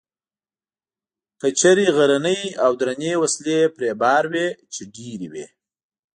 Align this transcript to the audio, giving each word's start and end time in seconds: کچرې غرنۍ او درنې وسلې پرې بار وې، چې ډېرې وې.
کچرې 1.41 1.87
غرنۍ 1.95 2.41
او 2.63 2.71
درنې 2.79 3.11
وسلې 3.21 3.57
پرې 3.75 3.89
بار 4.01 4.23
وې، 4.31 4.47
چې 4.73 4.81
ډېرې 4.95 5.27
وې. 5.33 5.45